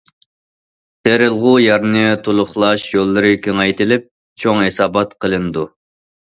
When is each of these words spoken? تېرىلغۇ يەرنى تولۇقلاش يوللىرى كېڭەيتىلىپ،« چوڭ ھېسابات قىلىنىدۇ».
تېرىلغۇ 1.07 1.51
يەرنى 1.63 2.07
تولۇقلاش 2.29 2.87
يوللىرى 2.95 3.35
كېڭەيتىلىپ،« 3.45 4.11
چوڭ 4.47 4.65
ھېسابات 4.69 5.19
قىلىنىدۇ». 5.23 5.71